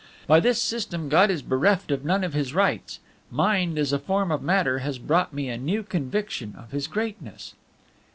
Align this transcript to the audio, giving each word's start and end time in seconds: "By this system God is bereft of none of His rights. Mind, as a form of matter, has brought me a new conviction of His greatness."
"By 0.25 0.39
this 0.39 0.59
system 0.59 1.09
God 1.09 1.29
is 1.29 1.43
bereft 1.43 1.91
of 1.91 2.03
none 2.03 2.23
of 2.23 2.33
His 2.33 2.55
rights. 2.55 3.01
Mind, 3.29 3.77
as 3.77 3.93
a 3.93 3.99
form 3.99 4.31
of 4.31 4.41
matter, 4.41 4.79
has 4.79 4.97
brought 4.97 5.31
me 5.31 5.47
a 5.47 5.57
new 5.59 5.83
conviction 5.83 6.55
of 6.57 6.71
His 6.71 6.87
greatness." 6.87 7.53